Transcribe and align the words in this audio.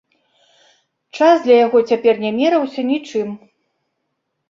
Час 1.19 1.37
для 1.45 1.55
яго 1.65 1.77
цяпер 1.93 2.15
не 2.27 2.35
мераўся 2.41 2.81
нічым. 2.91 3.41